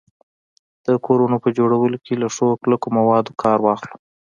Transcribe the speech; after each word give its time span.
د 0.85 0.87
کورونو 1.05 1.37
په 1.43 1.49
جوړولو 1.57 1.97
کي 2.05 2.13
له 2.21 2.27
ښو 2.35 2.47
کلکو 2.63 2.87
موادو 2.97 3.31
کار 3.43 3.57
واخلو 3.61 3.95